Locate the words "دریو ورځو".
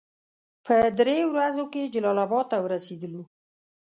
0.97-1.63